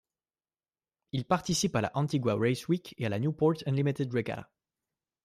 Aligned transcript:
Il 1.11 1.25
participe 1.25 1.75
à 1.75 1.81
la 1.81 1.91
Antigua 1.93 2.33
race 2.35 2.67
Week 2.67 2.95
et 2.97 3.05
à 3.05 3.09
la 3.09 3.19
Newport 3.19 3.53
Unlimited 3.67 4.11
Regatta. 4.11 4.49